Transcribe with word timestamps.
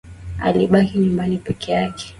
Alibaki 0.41 0.97
nyumbani 0.97 1.37
peke 1.37 1.71
yake 1.71 2.05